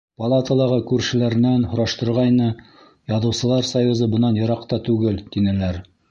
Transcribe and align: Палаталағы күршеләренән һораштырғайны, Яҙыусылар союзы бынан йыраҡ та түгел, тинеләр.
Палаталағы 0.21 0.77
күршеләренән 0.91 1.65
һораштырғайны, 1.73 2.47
Яҙыусылар 3.13 3.67
союзы 3.73 4.07
бынан 4.15 4.39
йыраҡ 4.41 4.65
та 4.73 4.81
түгел, 4.89 5.21
тинеләр. 5.37 5.79